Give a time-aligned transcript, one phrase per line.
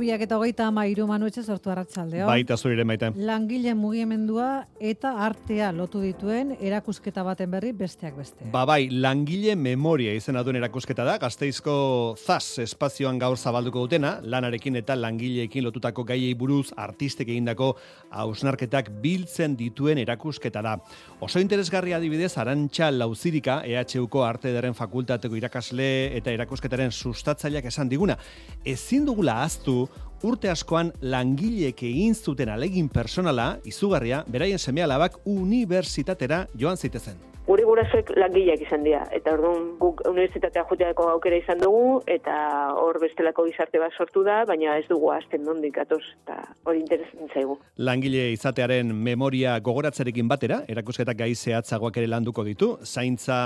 [0.00, 2.26] Biak eta hogeita ama iru manuetxe sortu arratzaldeo.
[2.28, 3.12] Baita zurire maite.
[3.16, 4.48] Langile mugimendua
[4.80, 8.48] eta artea lotu dituen erakusketa baten berri besteak beste.
[8.52, 11.74] Ba bai, langile memoria izena duen erakusketa da, gazteizko
[12.16, 17.74] zaz espazioan gaur zabalduko dutena, lanarekin eta langileekin lotutako gaiei buruz artistek egindako
[18.10, 20.76] hausnarketak biltzen dituen erakusketa da.
[21.20, 28.16] Oso interesgarria adibidez, arantxa lauzirika, EHUko arte deren fakultateko irakasle eta erakusketaren sustatzaileak esan diguna.
[28.64, 29.89] Ezin dugula aztu
[30.26, 37.16] urte askoan langileek egin zuten alegin personala, izugarria, beraien semea labak unibertsitatera joan zitezen.
[37.50, 42.34] Guri gurasoek langileak izan dira, eta orduan guk unibertsitatea joteako aukera izan dugu, eta
[42.78, 46.36] hor bestelako gizarte bat sortu da, baina ez dugu azten nondik atoz, eta
[46.70, 47.56] hori interesatzen zaigu.
[47.88, 53.40] Langile izatearen memoria gogoratzerekin batera, erakusketak gai zehatzagoak ere landuko ditu, zaintza,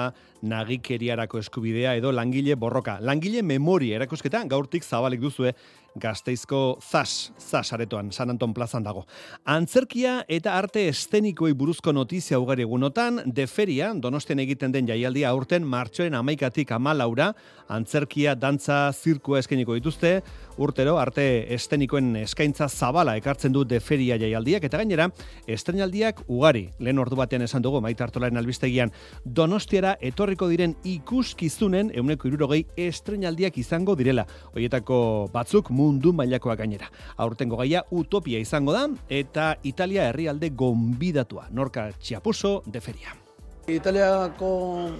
[0.44, 2.98] nagikeriarako eskubidea edo langile borroka.
[3.00, 5.55] Langile memoria erakusketa gaurtik zabalik duzue
[5.94, 9.05] Gazteizko Zas, Zas aretoan, San Anton plazan dago.
[9.46, 15.64] Antzerkia eta arte estenikoei buruzko notizia ugari egunotan, de feria, donosten egiten den jaialdia aurten
[15.66, 17.32] martxoen amaikatik amalaura,
[17.68, 20.20] antzerkia, dantza, zirkua eskeniko dituzte,
[20.60, 25.08] urtero arte estenikoen eskaintza zabala ekartzen du de feria jaialdiak, eta gainera,
[25.46, 28.92] estrenaldiak ugari, lehen ordu batean esan dugu, maita hartolaren albistegian,
[29.24, 34.26] donostiara etorriko diren ikuskizunen, euneko irurogei estrenaldiak izango direla.
[34.54, 35.00] Hoietako
[35.34, 36.90] batzuk mundu mailakoa gainera.
[37.16, 43.23] Aurtengo gaia utopia izango da, eta Italia herrialde gonbidatua, norka txiapuso de feria.
[43.66, 44.90] Italiako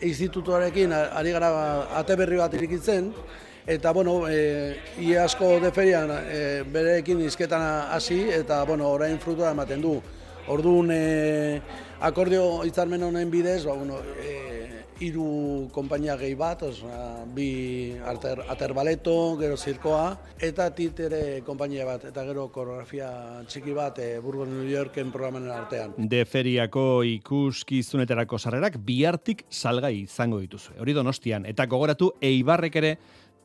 [0.00, 1.50] institutuarekin ari gara
[1.98, 3.12] ate berri bat irikitzen,
[3.66, 7.60] eta bueno, e, ia asko de ferian e, bereekin izketan
[7.92, 9.98] hasi eta bueno, orain frutua ematen du.
[10.48, 11.60] Orduan e,
[12.00, 14.59] akordio hitzarmen honen bidez, ba, bueno, e,
[15.00, 17.48] hiru konpainia gehi bat, osea, bi
[18.06, 20.04] alter, aterbaleto, gero zirkoa,
[20.40, 23.08] eta titere konpainia bat, eta gero koreografia
[23.48, 25.96] txiki bat e, Burgo New Yorken programen artean.
[25.96, 30.76] De feriako ikuskizunetarako sarrerak bihartik salgai izango dituzu.
[30.80, 32.94] Hori donostian, eta gogoratu eibarrek ere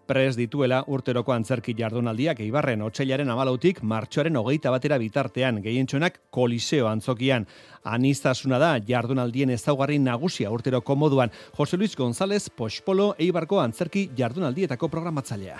[0.07, 7.47] pres dituela urteroko antzerki jardunaldiak eibarren otxailaren amalautik martxoaren hogeita batera bitartean gehientxonak koliseo antzokian.
[7.83, 11.33] Anistasuna da jardunaldien ezaugarri nagusia urteroko moduan.
[11.57, 15.59] Jose Luis González Pospolo eibarko antzerki jardunaldietako programatzailea.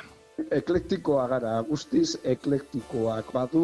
[0.52, 3.30] Eklektikoa gara, guztiz eklektikoak.
[3.34, 3.62] Badu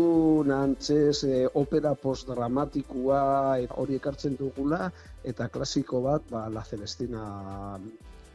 [0.48, 3.24] nantzez e, opera postdramatikoa
[3.59, 4.88] e, hori ekartzen dugula
[5.28, 7.25] eta klasiko bat ba, La Celestina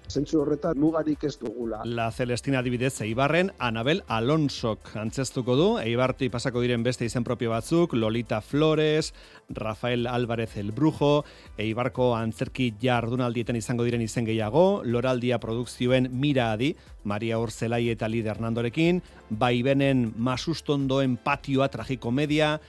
[0.07, 1.81] Zentzu horretan mugarik ez dugula.
[1.85, 7.97] La Celestina adibidez Eibarren Anabel Alonsok antzestuko du, Eibarti pasako diren beste izen propio batzuk,
[7.99, 9.13] Lolita Flores,
[9.51, 11.25] Rafael Álvarez el Brujo,
[11.59, 16.75] Eibarko antzerki jardunaldietan izango diren izen gehiago, Loraldia produkzioen Mira Adi,
[17.05, 22.61] Maria Orzelai eta Lider Hernandorekin, Baibenen Masustondoen patioa tragikomedia,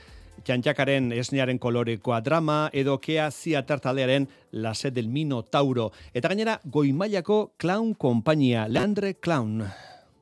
[0.43, 5.91] txantxakaren esnearen kolorekoa drama, edo kea ziatar taldearen La Sed del Minotauro.
[6.13, 9.63] Eta gainera, goimailako clown kompainia, Leandre Clown.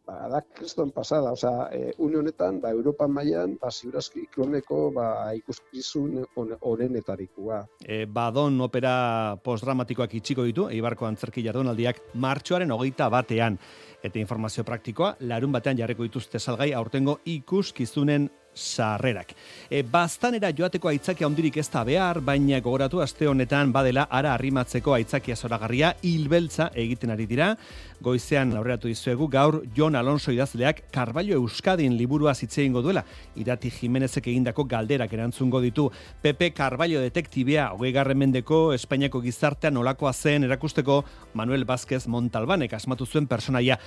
[0.06, 5.08] Ba, da kriston pasada, osea, e, une honetan, ba, Europan mailan ba, ziurazki kloneko, ba,
[5.34, 6.20] ikuskizun
[6.62, 7.64] orenetarikoa.
[7.82, 8.94] E, badon opera
[9.42, 13.58] postdramatikoak itxiko ditu, Eibarko antzerki jardunaldiak, martxoaren hogeita batean.
[14.06, 19.34] Eta informazio praktikoa, larun batean jarriko dituzte salgai aurtengo ikuskizunen sarrerak.
[19.70, 24.96] E, bastanera joateko aitzakia handirik ez da behar, baina gogoratu aste honetan badela ara arrimatzeko
[24.96, 27.52] aitzakia zoragarria hilbeltza egiten ari dira.
[28.02, 33.06] Goizean aurreratu dizuegu gaur Jon Alonso idazleak Carballo Euskadin liburua zitzeingo duela.
[33.36, 35.90] Irati Jimenezek egindako galderak erantzungo ditu.
[36.22, 41.04] Pepe Carballo detektibea hogei mendeko Espainiako gizartean olakoa zen erakusteko
[41.34, 43.80] Manuel Vázquez Montalbanek asmatu zuen personaia.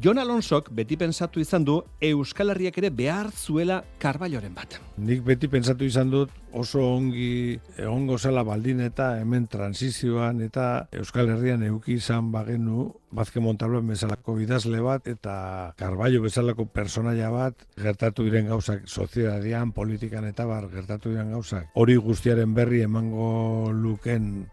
[0.00, 4.78] Jon Alonsok beti pensatu izan du Euskal Herriak ere behar zuela karbaioren bat.
[4.96, 11.32] Nik beti pensatu izan dut oso ongi egongo zela baldin eta hemen transizioan eta Euskal
[11.34, 18.24] Herrian euki izan bagenu Bazke Montalbán bezalako idazle bat eta Karbaio bezalako personaia bat gertatu
[18.24, 21.68] diren gauzak soziedadian, politikan eta bar gertatu diren gauzak.
[21.74, 24.46] Hori guztiaren berri emango luken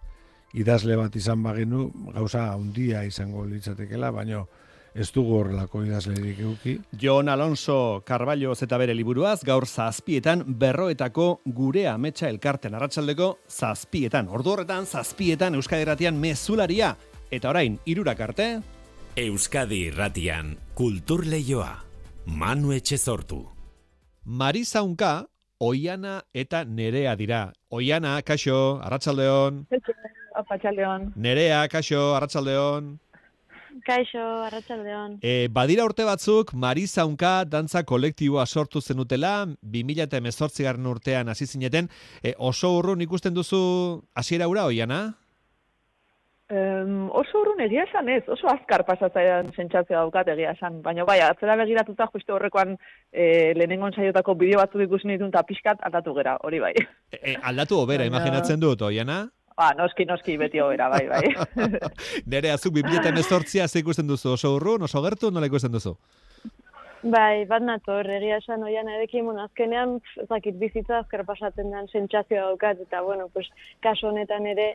[0.54, 4.48] idazle bat izan bagenu gauza handia izango litzatekela, baino
[4.94, 6.80] ez dugu horrelako idazlerik euki.
[7.02, 14.30] Jon Alonso Carballo zeta bere liburuaz, gaur zazpietan berroetako gure ametsa elkarten arratsaldeko zazpietan.
[14.30, 16.96] Ordu horretan zazpietan Euskadi Erratian mezularia.
[17.32, 18.50] Eta orain, irurak arte,
[19.20, 21.74] Euskadi irratian kultur leioa.
[22.26, 23.42] Manu etxe sortu.
[24.24, 25.26] Marisa Unka,
[25.60, 27.52] Oiana eta Nerea dira.
[27.70, 29.66] Oiana, kaixo, arratsaldeon.
[30.40, 31.12] Apatxaldeon.
[31.16, 32.94] Nerea, kaixo, arratsaldeon.
[33.86, 35.20] Kaixo, arratsaldeon.
[35.22, 41.90] E, badira urte batzuk, Marisa Unka dantza kolektiboa sortu zenutela, 2018 garren urtean hasi zineten.
[42.24, 43.62] E, oso urrun ikusten duzu
[44.16, 45.02] hasiera ura, Oiana?
[46.50, 50.80] Um, oso urrun egia esan ez, oso azkar pasatzaidan sentsazioa daukat egia esan.
[50.82, 52.74] Baina bai, atzera begiratuta justu horrekoan
[53.14, 56.74] e, lehenengon saiotako bideo batzuk ikusi ditun eta pixkat aldatu gera, hori bai.
[57.14, 59.28] E, e, aldatu obera, Baina- imaginatzen dut, Oiana?
[59.60, 61.24] Ba, noski, noski, beti hobera, bai, bai.
[62.32, 65.98] Nere, azuk 2018 ze ikusten duzu, oso urrun, oso gertu, nola ikusten duzu?
[67.04, 69.98] Bai, bat nator, egia esan oian erekin, bueno, azkenean,
[70.32, 73.52] dakit bizitza azkar pasatzen den sentsazioa daukat, eta bueno, pues,
[73.84, 74.74] kaso honetan ere,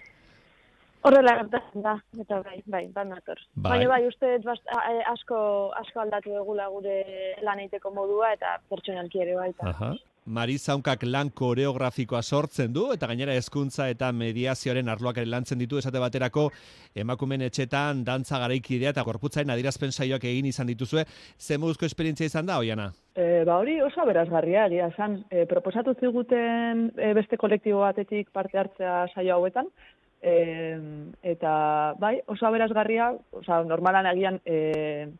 [1.05, 3.41] horrela gertatzen da, eta bai, bai, bat nator.
[3.57, 3.71] Bai.
[3.75, 4.69] Baina bai, uste bast,
[5.17, 5.39] asko,
[5.81, 6.99] asko aldatu egula gure
[7.45, 9.73] lan egiteko modua, eta pertsonalki ere baita.
[9.73, 9.95] Aha.
[10.25, 15.77] Marisa Unkak lan koreografikoa sortzen du, eta gainera hezkuntza eta mediazioaren arloak ere lantzen ditu
[15.77, 16.47] esate baterako
[16.97, 21.05] emakumen etxetan dantza garaikidea eta gorputzaren adirazpen saioak egin izan dituzue.
[21.39, 22.89] Ze moduzko esperientzia izan da, Oiana?
[23.15, 25.21] E, ba hori oso aberazgarria egia esan.
[25.29, 29.69] E, proposatu ziguten e, beste kolektibo batetik parte hartzea saio hauetan.
[30.25, 30.81] E,
[31.37, 31.53] eta
[32.01, 33.13] bai, oso aberazgarria,
[33.43, 35.11] osea, normalan agian e,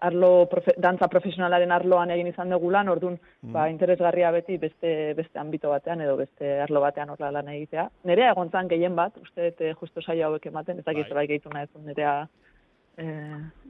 [0.00, 5.38] arlo profe, dantza profesionalaren arloan egin izan dugu lan, orduan ba, interesgarria beti beste beste
[5.38, 7.88] ambito batean edo beste arlo batean horla lan egitea.
[8.04, 11.08] Nerea egontzan gehien bat, uste dut e, justo saio hauek ematen, ez dakit Bai.
[11.08, 12.14] zerbait gehitu nahi zuen nerea.
[12.98, 13.06] E,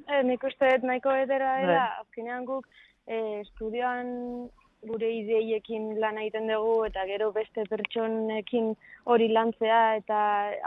[0.08, 1.66] E, nik uste dut nahiko edera Bai.
[1.66, 2.68] dela, azkenean guk
[3.06, 4.48] e, estudioan
[4.86, 8.74] gure ideiekin lan egiten dugu eta gero beste pertsonekin
[9.10, 10.18] hori lantzea eta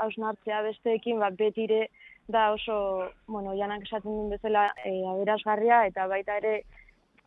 [0.03, 1.85] hausnartzea besteekin bat betire
[2.31, 6.61] da oso, bueno, janak esaten duen bezala e, aberasgarria eta baita ere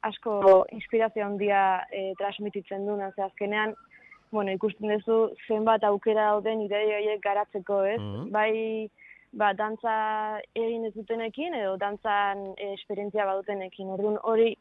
[0.03, 3.75] asko inspirazio handia e, transmititzen duen, ze azkenean
[4.35, 5.17] bueno, ikusten duzu
[5.47, 8.01] zenbat aukera dauden ideia horiek garatzeko, ez?
[8.01, 8.31] Mhm.
[8.35, 8.53] Bai,
[9.41, 9.95] ba, dantza
[10.59, 13.93] egin ez dutenekin edo dantzan eh, esperientzia badutenekin.
[13.97, 14.55] Orduan hori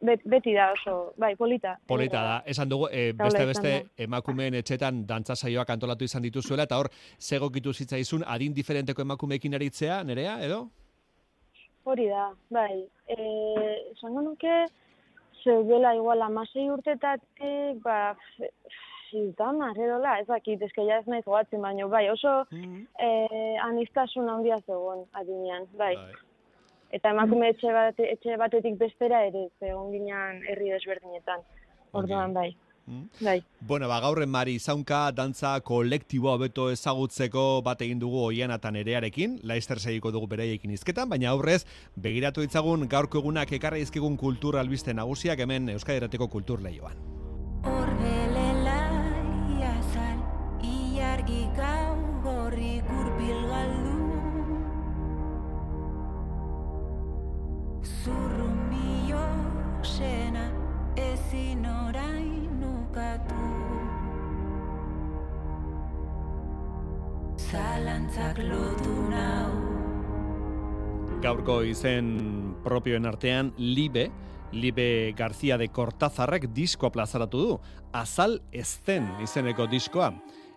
[0.00, 1.76] beti da oso, bai, polita.
[1.88, 6.78] Polita da, esan dugu, e, beste beste emakumeen etxetan dantza saioak antolatu izan dituzuela, eta
[6.78, 10.66] hor, zegokitu zitzaizun adin diferenteko emakumeekin aritzea, nerea, edo?
[11.84, 12.84] Hori da, bai.
[13.08, 14.66] Eh, esango nuke,
[15.44, 18.50] zeudela igual amasei urtetatik, ba, f-
[19.10, 22.40] ziutan, edola, ez dakit, eske ja ez naiz gogatzen, baino, bai, oso
[22.98, 25.94] eh, anistasun handia zegoen adinean, bai.
[26.94, 31.42] Eta emakume etxe, bate, etxe batetik bestera ere, egon ginean herri desberdinetan.
[31.96, 32.52] Orduan, bai.
[32.86, 33.08] Mm.
[33.20, 33.42] Bai.
[33.60, 39.40] Bueno, ba, gaurren Mari Zaunka dantza kolektiboa beto ezagutzeko bat egin dugu Oiana eta Nerearekin,
[39.42, 41.64] Laister segiko dugu bereiekin izketan, baina aurrez,
[41.96, 47.25] begiratu ditzagun gaurko egunak ekarra izkigun kultur albiste nagusiak hemen Euskadi Erateko kultur lehioan.
[58.06, 59.18] Zurrumbio
[59.82, 60.44] sena
[60.94, 63.38] ezin orain ukatu.
[67.48, 69.48] Zalantzak lotu nau.
[71.24, 72.12] Gaurko izen
[72.62, 74.12] propioen artean, Libe,
[74.52, 77.56] Libe García de Cortázarrek diskoa plazaratu du,
[77.90, 80.12] azal ezten izeneko diskoa.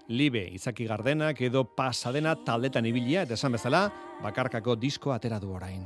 [0.10, 3.88] Libe, Izaki Gardenak edo pasadena taldetan ibilia, eta esan bezala,
[4.22, 5.82] bakarkako diskoa atera du orain.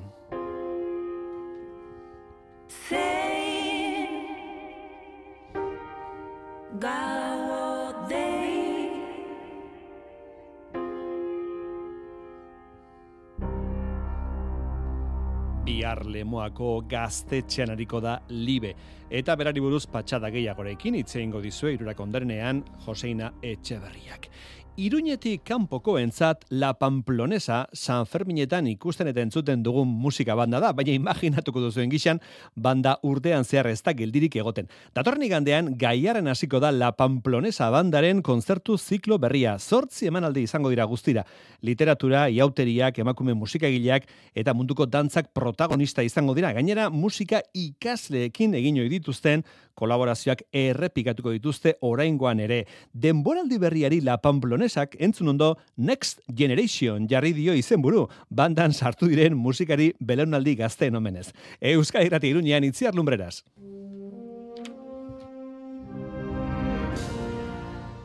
[15.64, 18.74] Bihar lemoako gaztetxean ariko da Libe.
[19.10, 24.28] Eta berari buruz patxada gehiagorekin hitz egingo dizue irurak ondarenean Joseina Etxeberriak.
[24.74, 30.96] Iruñetik kanpoko entzat La Pamplonesa San Ferminetan ikusten eta entzuten dugun musika banda da, baina
[30.98, 32.18] imaginatuko duzuen gixan,
[32.56, 34.66] banda urtean zehar ez da geldirik egoten.
[34.98, 39.60] Datorren igandean, gaiaren hasiko da La Pamplonesa bandaren kontzertu ziklo berria.
[39.60, 41.22] Zortzi emanaldi izango dira guztira.
[41.62, 46.50] Literatura, iauteriak, emakume musikagileak eta munduko dantzak protagonista izango dira.
[46.52, 49.46] Gainera, musika ikasleekin egin ohi dituzten
[49.78, 52.64] kolaborazioak errepikatuko dituzte oraingoan ere.
[52.94, 54.20] Denboraldi berriari La
[54.64, 61.34] Pamplonesak entzun ondo Next Generation jarri dio izenburu, bandan sartu diren musikari belaunaldi gazteen omenez.
[61.60, 63.44] Euskadi Irrati Iruñean itziar lumbreras.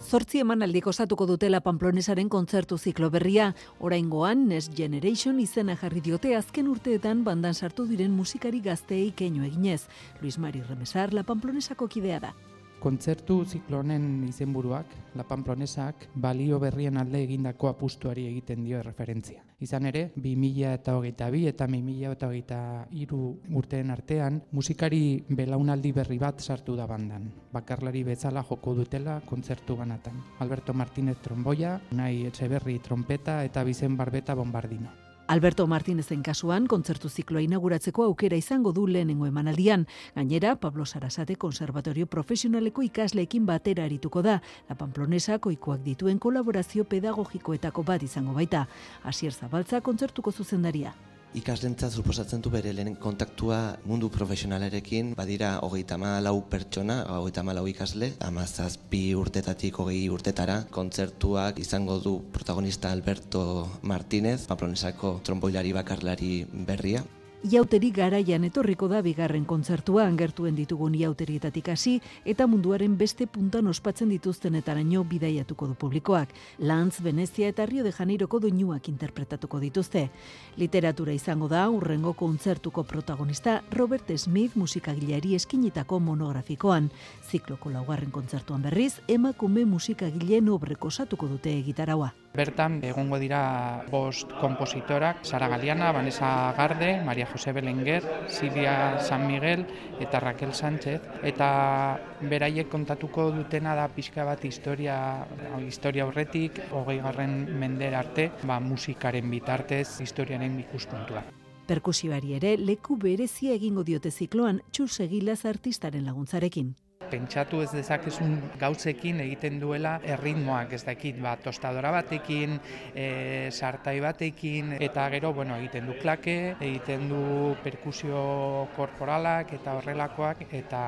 [0.09, 6.67] Zortzi emanaldik osatuko dutela Pamplonesaren kontzertu ziklo berria, oraingoan Next Generation izena jarri diote azken
[6.67, 9.85] urteetan bandan sartu diren musikari gazteei keinu eginez.
[10.23, 12.35] Luis Mari Remesar, La Pamplonesako kidea da.
[12.79, 19.43] Kontzertu ziklonen izenburuak, La Pamplonesak, balio berrien alde egindako apustuari egiten dio referentzia.
[19.59, 22.61] Izan ere, 2000 eta hogeita bi eta 2000 eta hogeita
[22.95, 27.27] iru urteen artean, musikari belaunaldi berri bat sartu da bandan.
[27.53, 30.23] Bakarlari bezala joko dutela kontzertu banatan.
[30.39, 35.08] Alberto Martínez tromboia, Unai Etxeberri trompeta eta Bizen Barbeta bombardino.
[35.29, 39.85] Alberto Martínezen kasuan, kontzertu zikloa inauguratzeko aukera izango du lehenengo emanaldian.
[40.15, 44.39] Gainera, Pablo Sarasate konservatorio profesionaleko ikasleekin batera arituko da.
[44.71, 48.65] La Pamplonesak oikoak dituen kolaborazio pedagogikoetako bat izango baita.
[49.05, 50.95] Asier Zabaltza kontzertuko zuzendaria.
[51.37, 58.15] Ikaslentzat suposatzen du bere lehen kontaktua mundu profesionalarekin, badira hogeita lau pertsona, hogeita lau ikasle,
[58.21, 67.05] amazazpi urtetatik hogei urtetara, kontzertuak izango du protagonista Alberto Martínez, Pamplonesako tromboilari bakarlari berria.
[67.47, 71.93] Iauteri garaian etorriko da bigarren kontzertua angertuen ditugun iauterietatik hasi
[72.27, 76.35] eta munduaren beste puntan ospatzen dituztenetaraino bidaiatuko du publikoak.
[76.59, 80.09] Lantz, Venezia eta Rio de Janeiroko doinuak interpretatuko dituzte.
[80.57, 86.91] Literatura izango da urrengo kontzertuko protagonista Robert Smith musikagileari eskinitako monografikoan.
[87.31, 92.17] Zikloko laugarren kontzertuan berriz, emakume musikagileen obreko osatuko dute egitaraua.
[92.35, 99.67] Bertan egongo dira bost kompositorak, Sara Galiana, Vanessa Garde, Maria Jose Belenguer, Silvia San Miguel
[100.01, 105.27] eta Raquel Sánchez eta beraiek kontatuko dutena da pixka bat historia
[105.67, 111.25] historia horretik, hogei garren mendera arte, ba, musikaren bitartez historiaren ikuspuntua.
[111.69, 116.77] Perkusioari ere leku berezia egingo diote zikloan txus egilaz artistaren laguntzarekin
[117.11, 122.59] pentsatu ez dezakezun gauzekin egiten duela erritmoak ez dakit, ba, tostadora batekin,
[122.95, 127.23] e, sartai batekin, eta gero, bueno, egiten du klake, egiten du
[127.65, 130.81] perkusio korporalak eta horrelakoak, eta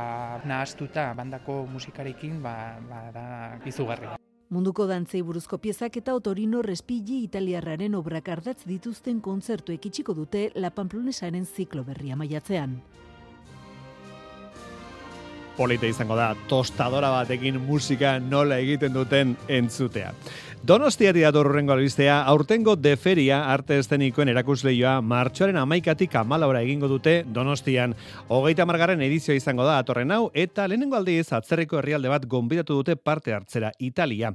[0.45, 2.57] nahaztuta bandako musikarekin, ba,
[2.89, 3.29] ba da
[3.67, 4.17] izugarri.
[4.51, 10.73] Munduko dantzei buruzko piezak eta Otorino Respighi italiarraren obrak ardatz dituzten kontzertu ekitsiko dute La
[10.75, 12.75] Pamplonesaren ziklo berria maiatzean.
[15.57, 20.13] Polita izango da tostadora batekin musika nola egiten duten entzutea.
[20.61, 27.95] Donostiari dator urrengo albistea, aurtengo deferia arte estenikoen erakusleioa martxoaren amaikatik amalaura egingo dute Donostian.
[28.29, 32.99] Hogeita margarren edizioa izango da atorren hau, eta lehenengo aldiz atzerriko herrialde bat gonbidatu dute
[33.01, 34.35] parte hartzera, Italia.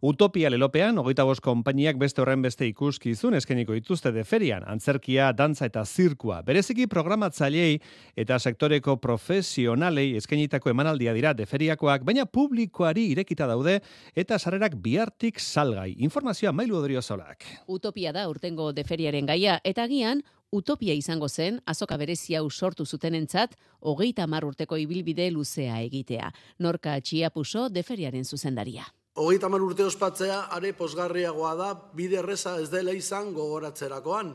[0.00, 5.84] Utopia lelopean, hogeita bost konpainiak beste horren beste ikuskizun eskeniko dituzte deferian, antzerkia, dantza eta
[5.84, 6.40] zirkua.
[6.40, 7.82] Bereziki programatzailei
[8.16, 13.82] eta sektoreko profesionalei eskenitako emanaldia dira deferiakoak, baina publikoari irekita daude
[14.16, 15.94] eta sarrerak bihartik salgai.
[15.98, 17.44] Informazioa mailu odrio zolak.
[17.66, 23.56] Utopia da urtengo deferiaren gaia, eta agian, utopia izango zen, azoka berezi hau sortu zutenentzat,
[23.80, 26.30] hogeita mar urteko ibilbide luzea egitea.
[26.58, 28.86] Norka txiapuso deferiaren zuzendaria.
[29.16, 34.34] Hogeita mar urte ospatzea, are posgarriagoa da, bide erreza ez dela izan gogoratzerakoan.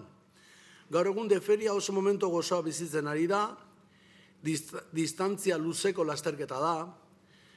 [0.91, 3.45] Gaur egun deferia oso momento gozoa bizitzen ari da,
[4.43, 6.75] dist distantzia luzeko lasterketa da,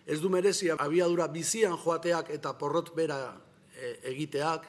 [0.07, 3.19] ez du merezia abiadura bizian joateak eta porrot bera
[4.05, 4.69] egiteak,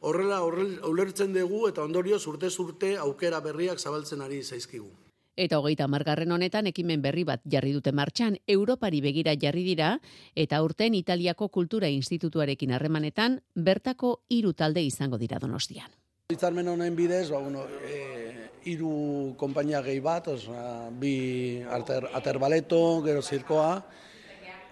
[0.00, 4.88] horrela horrel, ulertzen dugu eta ondorioz urte urte aukera berriak zabaltzen ari zaizkigu.
[5.36, 9.98] Eta hogeita margarren honetan ekimen berri bat jarri dute martxan, Europari begira jarri dira,
[10.34, 15.92] eta urten Italiako Kultura Institutuarekin harremanetan, bertako hiru talde izango dira donostian.
[16.32, 23.20] Itzarmen honen bidez, ba, bueno, e, iru kompainia gehi bat, osea, bi ater, aterbaleto, gero
[23.22, 23.68] zirkoa,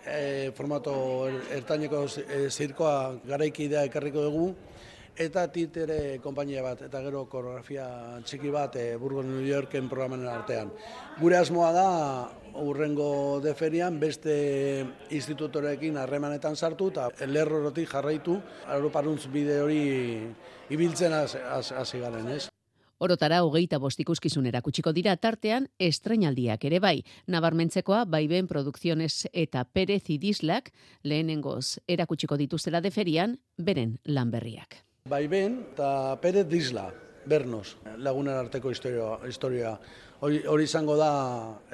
[0.07, 0.95] e, formato
[1.29, 4.47] er, ertaineko e, zirkoa garaikidea ekarriko dugu,
[5.17, 7.87] eta titere konpainia bat, eta gero koreografia
[8.27, 10.73] txiki bat e, Burgo New Yorken programen artean.
[11.21, 11.87] Gure asmoa da,
[12.63, 14.35] urrengo deferian, beste
[15.15, 18.41] institutorekin harremanetan sartu, eta lerrorotik jarraitu,
[18.79, 19.85] Europaruntz bide hori
[20.75, 22.54] ibiltzen hasi garen, ez?
[23.05, 26.95] Orotara hogeita bost ikuskizun erakutsiko dira tartean estrenaldiak ere bai.
[27.29, 30.71] Nabarmentzekoa Baiben Produkziones eta Perez Idislak
[31.05, 34.79] lehenengoz erakutsiko dituztela deferian beren lanberriak.
[35.11, 36.87] Baiben eta Perez Disla,
[37.29, 39.75] Bernos, lagunen arteko historia, historia.
[40.25, 41.11] Hori, hori izango da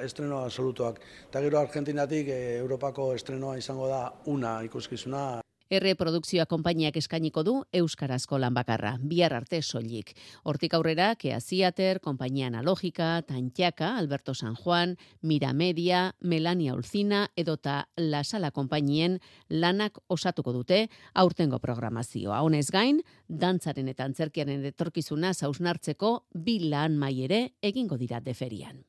[0.03, 0.99] estreno absolutuak.
[1.29, 5.40] Eta gero Argentinatik eh, Europako estrenoa izango da una ikuskizuna
[5.71, 10.09] Erre produkzioa konpainiak eskainiko du Euskarazko lan bakarra, bihar arte soilik.
[10.43, 17.87] Hortik aurrera, Kea Ziater, Konpainia Analogika, Tantxaka, Alberto San Juan, Mira Media, Melania Ulcina, edota
[17.95, 22.41] La Sala konpainien lanak osatuko dute aurtengo programazioa.
[22.43, 22.99] Honez gain,
[23.29, 28.83] dantzaren eta antzerkiaren etorkizuna zausnartzeko bi lan mai ere egingo dira deferian.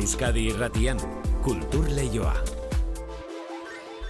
[0.00, 0.96] Euskadi irratian,
[1.44, 2.30] kultur leioa.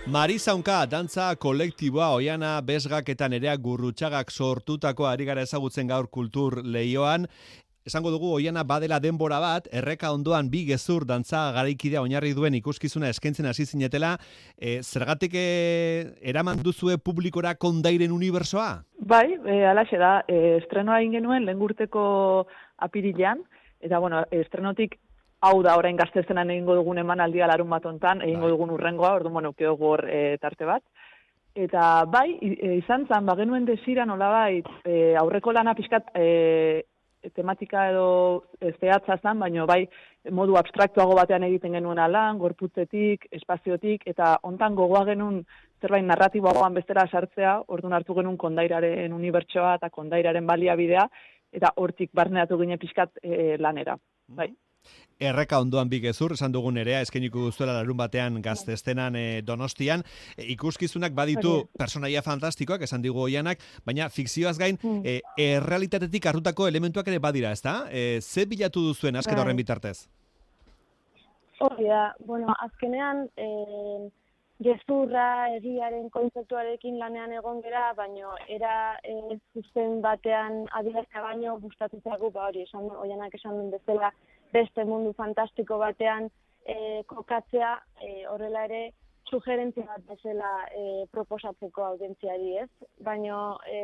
[0.07, 6.61] Marisa Unka, dantza kolektiboa oiana bezgak eta nerea gurrutxagak sortutako ari gara ezagutzen gaur kultur
[6.63, 7.27] leioan.
[7.91, 13.11] Esango dugu oiana badela denbora bat, erreka ondoan bi gezur dantza garaikidea oinarri duen ikuskizuna
[13.11, 14.15] eskaintzen hasi zinetela,
[14.63, 15.47] e, zergatik e,
[16.23, 18.71] eraman duzue publikora kondairen unibersoa?
[19.11, 22.03] Bai, e, alaxe da, e, estrenoa egin genuen lehen urteko
[22.79, 23.43] apirilean,
[23.83, 25.01] eta bueno, estrenotik
[25.41, 29.53] hau da orain gaztezenan egingo dugun emanaldia larun bat ontan, egingo dugun urrengoa, orduan, bueno,
[29.57, 30.85] keogu hor e, tarte bat.
[31.57, 36.85] Eta bai, e, izan zan, bagenuen desira nola bai, e, aurreko lana pixkat e,
[37.35, 38.45] tematika edo
[38.79, 39.83] zehatza zan, baino bai
[40.37, 45.43] modu abstraktuago batean egiten genuen lan, gorputzetik, espaziotik, eta hontan gogoa genuen
[45.81, 51.07] zerbait narratiboagoan bestera sartzea, orduan hartu genuen kondairaren unibertsoa eta kondairaren baliabidea,
[51.53, 53.97] eta hortik barneatu ginen pixkat e, lanera.
[54.29, 54.53] Bai.
[55.21, 60.01] Erreka ondoan bi gezur, esan dugun erea, eskeniko duzuela larun batean gaztestenan e, donostian.
[60.37, 67.13] E, ikuskizunak baditu personaia fantastikoak, esan digu oianak, baina fikzioaz gain, e, errealitatetik hartutako elementuak
[67.13, 67.83] ere badira, ezta?
[67.93, 69.45] E, ze bilatu duzuen azken Bai.
[69.45, 69.99] horren bitartez?
[71.61, 74.09] Hori da, bueno, azkenean, e,
[74.65, 82.33] gezurra, egiaren kontzeptuarekin lanean egon gera, baino era e, zuzen batean adieraztea baino gustatu zaigu,
[82.33, 84.15] ba hori, esan oianak esan duen bezala,
[84.53, 86.29] beste mundu fantastiko batean
[86.65, 88.83] e, kokatzea, e, horrela ere,
[89.31, 92.69] sugerentzia bat bezala e, proposatzeko audientziari, ez?
[93.07, 93.81] Baino, e,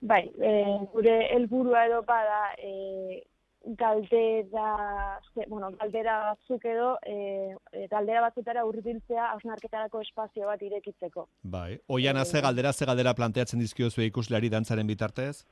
[0.00, 0.52] bai, e,
[0.94, 3.24] gure helburua edo bada, e,
[3.76, 11.26] galdera, bueno, galdera batzuk edo, e, e, galdera batzutara hurbiltzea hausnarketarako espazio bat irekitzeko.
[11.42, 11.78] Bai.
[11.88, 15.44] Oiana ze galdera, ze galdera planteatzen dizkiozue ikusleari dantzaren bitartez?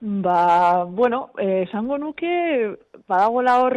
[0.00, 2.74] Ba, bueno, eh, esango nuke,
[3.06, 3.74] badagoela hor,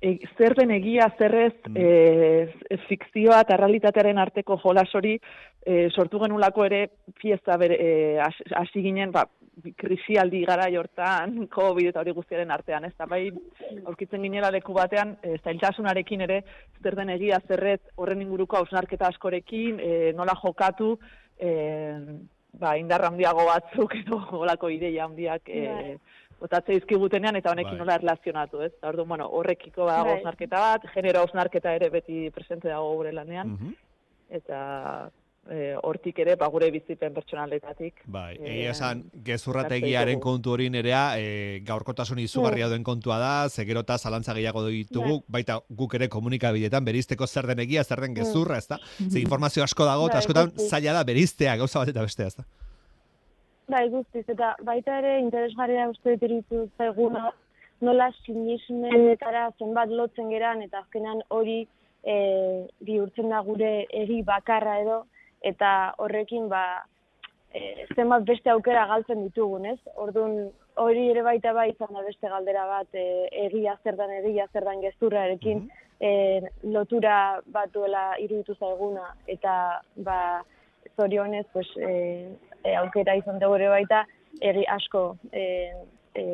[0.00, 5.14] e, zer den egia, zer ez, eh, fikzioa eta realitatearen arteko jolas hori,
[5.64, 9.24] eh, sortu genulako ere pieza bere, has- hasi ginen, ba,
[9.76, 13.30] krisialdi gara jortan, COVID eta hori guztiaren artean, ez da, bai,
[13.86, 16.42] aurkitzen ginela leku batean, e, zailtasunarekin ere,
[16.82, 20.98] zer den egia, zerret, horren inguruko hausnarketa askorekin, e, nola jokatu,
[21.38, 21.56] e,
[22.52, 25.98] ba, indar handiago batzuk edo holako ideia handiak e, Bai.
[26.40, 27.78] botatze dizkigutenean eta honekin Bai.
[27.78, 28.72] nola erlazionatu, ez?
[28.72, 30.16] Eta orduan, bueno, horrekiko badago Bai.
[30.16, 33.74] hausnarketa bat, genero hausnarketa ere beti presente dago gure lanean, Mhm.
[34.30, 35.10] eta
[35.48, 38.04] e, hortik ere, ba, gure bizipen pertsonaletatik.
[38.10, 43.98] Bai, eh, egia esan, gezurrategiaren kontu hori nerea, e, gaurkotasun izugarria duen kontua da, zegerota
[43.98, 48.78] zalantza gehiago ditugu, baita guk ere komunikabideetan berizteko zer den egia, zer den gezurra, ezta?
[49.08, 52.46] Ze informazio asko dago, eta Bai, askotan zaila da beriztea, gauza bat eta bestea, ezta?
[53.70, 57.30] Bai, guztiz, eta baita ere interesgarria uste dut iruditu zaiguna,
[57.80, 61.62] nola sinismenetara zenbat lotzen geran, eta azkenan hori
[62.02, 62.16] e,
[62.84, 65.04] bihurtzen da gure egi bakarra edo,
[65.40, 66.84] eta horrekin ba,
[67.54, 69.78] e, zenbat beste aukera galtzen ditugun, ez?
[69.96, 70.50] Orduan,
[70.80, 74.64] hori ere baita bai izan da beste galdera bat, e, egia zer dan egia zer
[74.64, 75.66] dan gezurrarekin,
[76.00, 80.42] e, lotura bat duela iruditu zaiguna, eta ba,
[80.96, 82.28] zorionez, pues, e,
[82.64, 84.04] e, aukera izan dugu ere baita,
[84.40, 85.44] egi asko e,
[86.14, 86.24] e,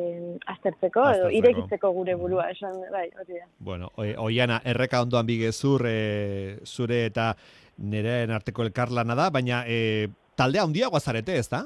[0.53, 3.47] aztertzeko, edo irekitzeko gure burua, esan, bai, hori da.
[3.59, 7.33] Bueno, oi- oiana, erreka ondoan bigezur, e, zure eta
[7.77, 11.65] nereen arteko elkarlana da, baina e, taldea handiagoa zarete, ez da?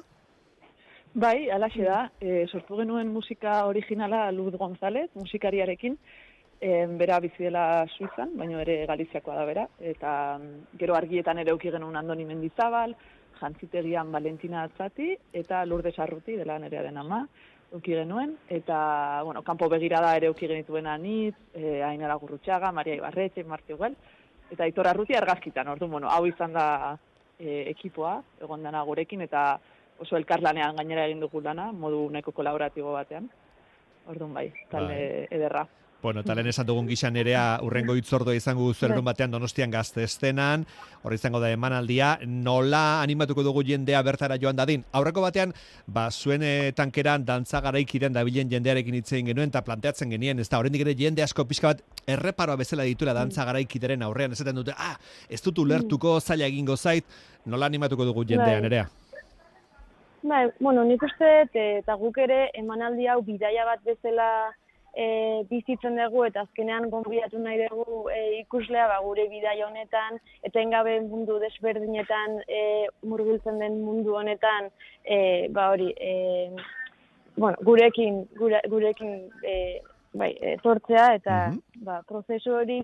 [1.14, 5.98] Bai, alaxe da, e, sortu genuen musika originala Luz González, musikariarekin,
[6.62, 10.14] e, bera bizi dela Suizan, baino ere Galiziakoa da bera, eta
[10.80, 12.96] gero argietan ere auki genuen Andoni Mendizabal,
[13.42, 17.26] jantzitegian Valentina Atzati, eta Lourdes Arruti, dela nerearen ama,
[17.74, 23.44] auki genuen, eta, bueno, kanpo begirada ere auki genituen anitz, e, Ainara Gurrutxaga, Maria Ibarretxe,
[23.44, 23.98] Marti Ugal,
[24.52, 26.66] eta Aitor Arruti argazkitan, ordu, bueno, hau izan da
[27.40, 29.60] e, ekipoa, egon dana gurekin, eta
[30.02, 33.30] oso elkarlanean gainera egin dugu lana, modu neko kolaboratibo batean.
[34.12, 35.28] Orduan bai, talde Bai.
[35.38, 35.66] ederra.
[36.02, 39.12] Bueno, eta lehen esan dugun gixan nerea urrengo itzordua izango duzu ergun Bai.
[39.12, 40.64] batean donostian gazte estenan,
[41.04, 44.82] hor izango da emanaldia, nola animatuko dugu jendea bertara joan dadin.
[44.98, 45.54] Aurreko batean,
[45.86, 50.58] ba, zuen eh, tankeran dantza garaikiren dabilen jendearekin hitzein genuen, eta planteatzen genien, ez da,
[50.58, 54.96] horrendik ere jende asko pixka bat, erreparoa bezala ditura dantza garaikideren aurrean, esaten dute, ah,
[55.30, 57.06] ez dut ulertuko, zaila egingo zait,
[57.46, 58.66] nola animatuko dugu jendea, Bai.
[58.66, 58.88] nerea?
[60.24, 64.28] Bai, bueno, nik uste eh, eta guk ere emanaldi hau bidaia bat bezala
[64.94, 71.00] e, bizitzen dugu eta azkenean gonbidatu nahi dugu e, ikuslea ba, gure bidaia honetan, etengabe
[71.08, 72.62] mundu desberdinetan e,
[73.08, 74.70] murgiltzen den mundu honetan,
[75.06, 76.52] e, ba hori, e,
[77.38, 79.16] bueno, gurekin, gure, gurekin
[79.48, 79.56] e,
[80.14, 81.38] bai, etortzea eta
[81.88, 82.82] ba, prozesu hori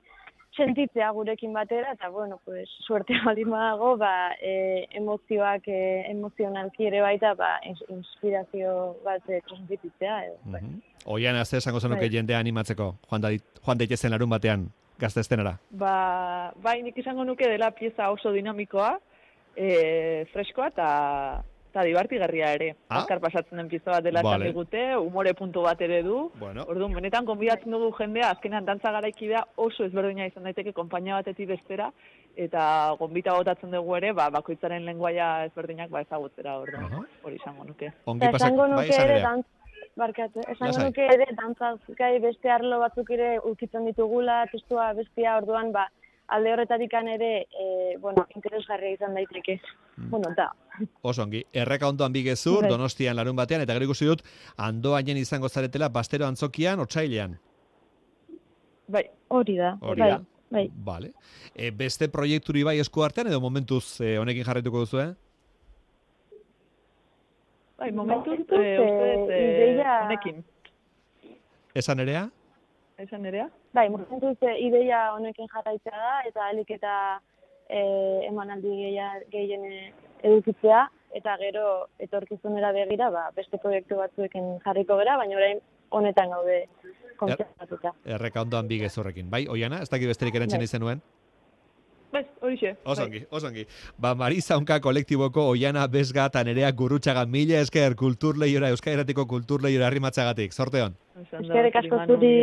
[0.57, 7.01] sentitzea gurekin batera, eta, bueno, pues, suerte baldin badago, ba, e, emozioak, e, emozionalki ere
[7.01, 10.37] baita, ba, ins- inspirazio bat e, transmititzea, edo.
[10.45, 10.63] bai.
[11.05, 12.11] Oian, azte esango zenuke Bai.
[12.11, 13.29] jendea animatzeko, joan, da,
[13.63, 14.65] joan daitezen larun batean,
[14.99, 15.53] gazte estenara.
[15.71, 18.97] Ba, bai, nik izango nuke dela pieza oso dinamikoa,
[19.55, 20.87] e, freskoa eta
[21.69, 22.69] eta dibartigarria ere.
[22.89, 23.01] Ah.
[23.01, 24.49] Azkar pasatzen den pieza bat dela Vale.
[24.49, 26.31] digute, umore puntu bat ere du.
[26.39, 26.65] Bueno.
[26.67, 31.91] Orduan, benetan konbidatzen dugu jendea, azkenan dantza garaikidea oso ezberdina izan daiteke konpainia batetik bestera,
[32.35, 32.63] eta
[32.99, 37.91] gonbita botatzen dugu ere, ba, bakoitzaren lenguaia ezberdinak ba, ezagutzera, orduan, hori izango nuke.
[38.05, 39.45] Ongi pasak, bai, nuke esan
[39.97, 45.71] barkatu, esango nuke ere dantzaz gai beste arlo batzuk ere ukitzen ditugula, testua bestia, orduan,
[45.73, 45.87] ba,
[46.27, 49.59] alde horretatik ere, e, bueno, interesgarria izan daiteke.
[49.97, 50.09] Mm.
[50.09, 50.51] Bueno, da,
[51.01, 52.69] Oso ongi, erreka ondoan bigezur, Bai.
[52.69, 54.21] donostian larun batean, eta gero ikusi dut,
[54.57, 57.39] andoainen izango zaretela, bastero antzokian, otsailean.
[58.87, 59.77] Bai, hori da.
[59.81, 60.19] Hori bai, da.
[60.49, 60.69] Bai.
[60.71, 61.13] Vale.
[61.55, 65.09] E, beste proiekturi bai esku artean, edo momentuz e, honekin jarraituko duzu, eh?
[67.77, 70.43] Bai, momentuz, Momentuz, dut, eh, eh, ideia- honekin.
[71.75, 72.29] Esan erea?
[72.97, 73.47] Esan nerea?
[73.77, 76.93] Bai, momentuz e, ideia honekin jarraitzea da, eta alik eta
[77.69, 77.79] e,
[78.25, 78.73] emanaldi
[79.33, 79.65] gehien
[80.25, 80.87] edukitzea,
[81.19, 81.65] eta gero
[82.01, 85.61] etorkizunera begira, ba, beste proiektu batzuekin jarriko gera, baina orain
[85.93, 86.63] honetan gaude
[87.21, 87.93] kontzertatuta.
[88.17, 89.29] Erreka ondoan bigezurrekin.
[89.29, 90.69] Bai, oiana, ez dakit besterik erantzen Bai.
[90.69, 91.05] izenuen?
[92.11, 92.75] Bai, horixe.
[92.83, 93.05] Oso bai.
[93.07, 93.65] ongi, oso ongi.
[93.99, 100.53] Ba, Marizaunka kolektiboko oiana bezga eta nerea gurutxaga mila esker kulturleiora, Euskal Herratiko kulturleiora arrimatzagatik.
[100.53, 100.95] Sorte hon.
[101.27, 102.35] Eskerrik asko zuri.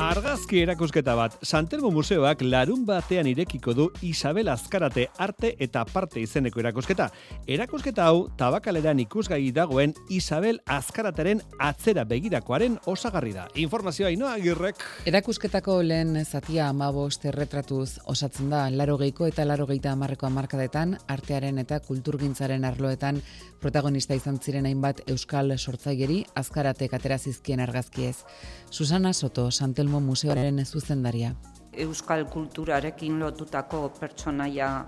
[0.00, 6.62] Argazki erakusketa bat, Santelmo Museoak larun batean irekiko du Isabel Azkarate arte eta parte izeneko
[6.62, 7.10] erakusketa.
[7.44, 13.44] Erakusketa hau, tabakaleran ikusgai dagoen Isabel Azkarateren atzera begirakoaren osagarri da.
[13.60, 14.80] Informazioa inoa agirrek.
[15.12, 21.60] Erakusketako lehen zatia amabost erretratuz osatzen da, laro geiko eta laro geita amarreko amarkadetan, artearen
[21.60, 23.20] eta kulturgintzaren arloetan
[23.60, 28.24] protagonista izan ziren hainbat euskal sortzaigeri azkaratek aterazizkien argazkiez.
[28.70, 31.34] Susana Soto, Santelmo Museoaren zuzendaria.
[31.72, 34.86] euskal kulturarekin lotutako pertsonaia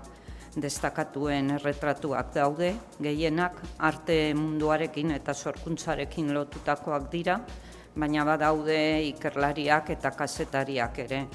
[0.61, 7.39] destakatuen erretratuak daude, gehienak arte munduarekin eta sorkuntzarekin lotutakoak dira,
[7.95, 11.25] baina badaude ikerlariak eta kazetariak ere.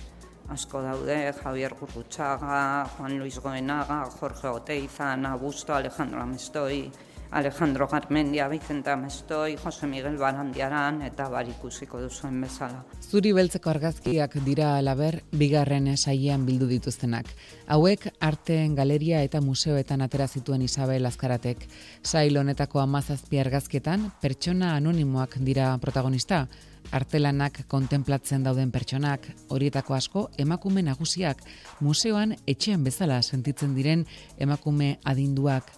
[0.49, 6.91] Asko daude, Javier Gurrutxaga, Juan Luis Goenaga, Jorge Oteiza, Ana Busto, Alejandro Amestoi,
[7.31, 12.85] Alejandro Garmendia, Vicente Amestoi, Jose Miguel Barandiaran eta bar ikusiko duzuen bezala.
[13.05, 17.29] Zuri beltzeko argazkiak dira alaber bigarren saiean bildu dituztenak.
[17.67, 21.69] Hauek arteen galeria eta museoetan atera zituen Isabel Azkaratek.
[22.03, 26.47] Sail honetako amazazpi argazkietan pertsona anonimoak dira protagonista.
[26.91, 31.43] Artelanak kontemplatzen dauden pertsonak, horietako asko emakume nagusiak,
[31.85, 34.07] museoan etxean bezala sentitzen diren
[34.39, 35.69] emakume adinduak.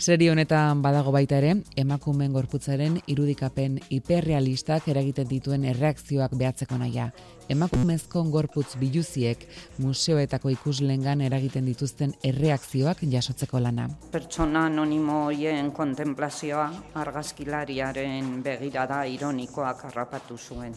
[0.00, 7.10] Serie honetan badago baita ere, emakumeen gorputzaren irudikapen hiperrealistak eragiten dituen erreakzioak behatzeko naia.
[7.52, 9.44] Emakumezko gorputz biluziek
[9.84, 13.90] museoetako ikuslengan eragiten dituzten erreakzioak jasotzeko lana.
[14.14, 16.70] Pertsona anonimo hoien kontemplazioa
[17.02, 20.72] argazkilariaren begirada ironikoak harrapatu zuen.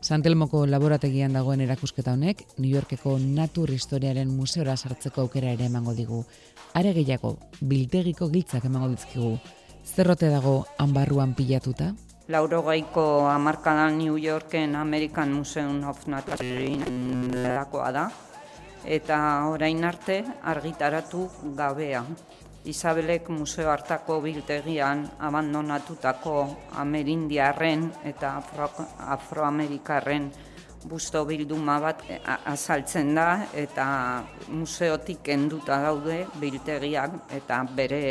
[0.00, 6.24] Santelmoko laborategian dagoen erakusketa honek, New Yorkeko natur historiaren museora sartzeko aukera ere emango digu.
[6.74, 9.38] Are gehiago, biltegiko giltzak emango dizkigu.
[9.86, 11.94] Zerrote dago hanbarruan pilatuta?
[12.28, 16.80] Laurogeiko hamarkadan New Yorken American Museum of Natural
[17.94, 18.10] da,
[18.84, 22.04] eta orain arte argitaratu gabea.
[22.66, 26.34] Isabelek museo hartako biltegian abandonatutako
[26.82, 28.68] amerindiarren eta afro,
[29.14, 30.26] afroamerikarren
[30.86, 33.86] busto bilduma bat e, azaltzen da eta
[34.48, 38.02] museotik kenduta daude biltegiak eta bere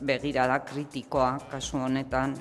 [0.00, 2.36] begirada kritikoa kasu honetan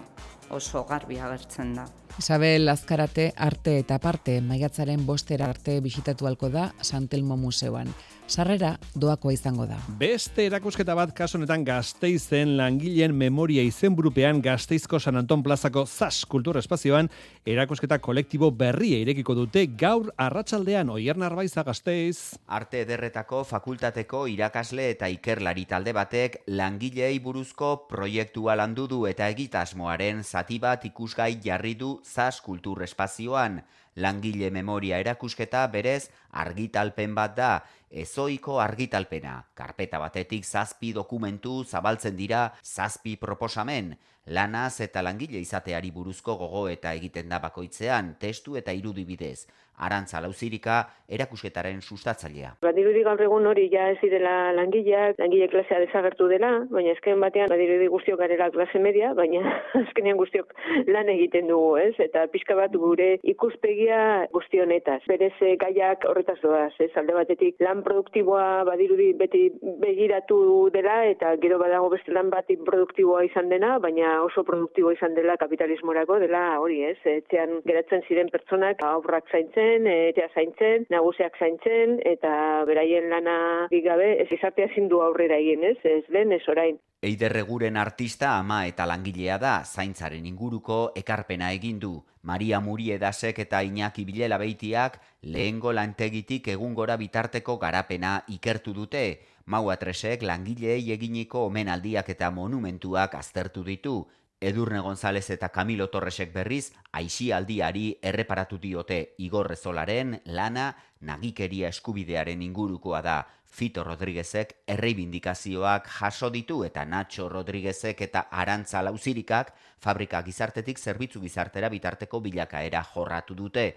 [0.52, 1.88] oso garbi agertzen da.
[2.20, 7.94] Isabel Azkarate arte eta parte maiatzaren bostera arte bisitatu halko da Santelmo Museoan.
[8.32, 9.76] Sarrera doakoa izango da.
[10.00, 16.56] Beste erakusketa bat kasu honetan Gasteizen langileen memoria izenburupean Gasteizko San Anton Plazako ZAS kultur
[16.62, 17.10] espazioan
[17.46, 22.38] erakusketa kolektibo berria irekiko dute gaur arratsaldean Oier Narbaiza Gasteiz.
[22.48, 30.24] Arte ederretako fakultateko irakasle eta ikerlari talde batek langileei buruzko proiektua landu du eta egitasmoaren
[30.24, 33.60] zati bat ikusgai jarri du ZAS kultur espazioan.
[34.00, 37.50] Langile memoria erakusketa berez argitalpen bat da,
[37.92, 39.36] ezoiko argitalpena.
[39.54, 43.94] Karpeta batetik zazpi dokumentu zabaltzen dira zazpi proposamen.
[44.32, 49.48] Lanaz eta langile izateari buruzko gogo eta egiten da bakoitzean, testu eta irudi bidez.
[49.82, 52.54] Arantza lauzirika erakusketaren sustatzailea.
[52.64, 57.52] Badirudi gaur egun hori ja ez direla langileak, langile klasea desagertu dela, baina ezken batean
[57.52, 59.42] badirudi guztiok garela klase media, baina
[59.82, 60.54] azkenean guztiok
[60.88, 61.94] lan egiten dugu, ez?
[62.06, 65.02] Eta pixka bat gure ikuspegia guzti honetaz.
[65.10, 66.92] Berez eh, gaiak horretaz doaz, ez?
[67.02, 69.44] Alde batetik lan produktiboa badirudi beti
[69.84, 75.14] begiratu dela eta gero badago beste lan bat produktiboa izan dena, baina oso produktibo izan
[75.16, 76.98] dela kapitalismorako dela hori, ez?
[77.06, 82.32] Etxean geratzen ziren pertsonak aurrak zaintzen, etxea zaintzen, nagusiak zaintzen eta
[82.68, 85.78] beraien lana gabe ez izatea ezin du aurrera egin, ez?
[85.84, 86.80] Ez den, ez orain.
[87.02, 91.96] Eiderreguren artista ama eta langilea da, zaintzaren inguruko ekarpena egin du.
[92.22, 99.06] Maria Muriedasek eta Iñaki Bilela beitiak lehengo lantegitik egungora bitarteko garapena ikertu dute.
[99.46, 103.96] Mau atresek langileei eginiko omenaldiak eta monumentuak aztertu ditu.
[104.44, 113.04] Edurne González eta Camilo Torresek berriz, aixialdiari erreparatu diote Igor Rezolaren lana nagikeria eskubidearen ingurukoa
[113.06, 113.20] da.
[113.46, 121.70] Fito Rodríguezek erreibindikazioak jaso ditu eta Nacho Rodríguezek eta Arantza Lauzirikak fabrika gizartetik zerbitzu gizartera
[121.70, 123.68] bitarteko bilakaera jorratu dute.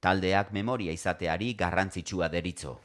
[0.00, 2.80] Taldeak memoria izateari garrantzitsua deritzo.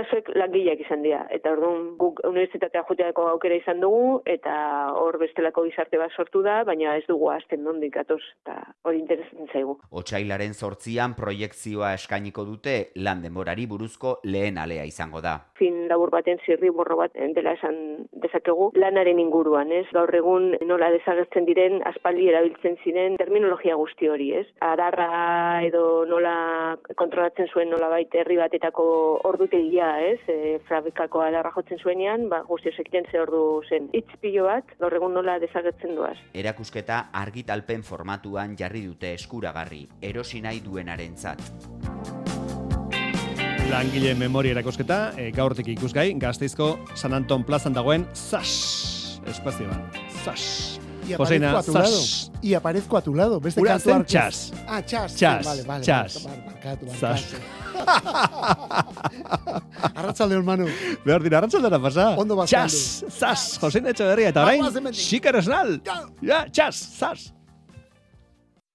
[0.00, 4.54] Gurasoek langileak izan dira, eta orduan guk unibertsitatea joteako aukera izan dugu, eta
[4.96, 9.50] hor bestelako gizarte bat sortu da, baina ez dugu azten nondik atoz, eta hori interesatzen
[9.52, 9.76] zaigu.
[9.90, 15.36] Otsailaren sortzian proiektzioa eskainiko dute lan denborari buruzko lehen alea izango da.
[15.60, 19.86] Fin labur baten zirri borro bat dela esan dezakegu lanaren inguruan, ez?
[19.92, 24.46] Gaur egun nola desagertzen diren aspaldi erabiltzen ziren terminologia guzti hori, ez?
[24.64, 28.86] Adarra edo nola kontrolatzen zuen nolabait herri batetako
[29.28, 30.18] ordutegia, ez?
[30.28, 33.88] E, fabrikako adarra jotzen zuenean, ba, guztio sekiten ze ordu zen.
[33.96, 36.16] Itz pilo bat, gaur egun nola desagertzen duaz.
[36.34, 41.42] Erakusketa argitalpen formatuan jarri dute eskuragarri, erosi nahi duenarentzat.
[43.70, 49.86] Langile memoria erakusketa, e, gaurtik ikusgai, Gasteizko San Anton plazan dagoen ZAS espazioan.
[50.24, 50.79] ZAS.
[51.10, 51.90] Y Joseina, aparezco a tu zas.
[52.30, 52.38] lado.
[52.42, 53.40] Y aparezco a tu lado.
[53.40, 54.12] Beste Ura kantu zen hartuz.
[54.12, 54.52] txas.
[54.66, 55.14] Ah, txas.
[55.14, 56.26] Txas, Vale, vale, txas.
[56.46, 57.22] Barkatu, Zas.
[57.32, 57.60] barkatu.
[59.96, 60.66] Arratsaldeon Manu.
[61.04, 62.10] Behar dira, arratzaldera pasa.
[62.20, 62.68] Ondo bazkaldu.
[62.76, 65.78] Txas, zas, Joseina Etxeberria, eta orain, xiker esnal.
[66.22, 67.30] Ja, txas, zas.